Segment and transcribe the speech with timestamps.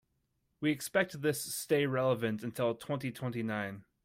[0.61, 3.83] We expect this stay relevant until twenty-twenty-nine.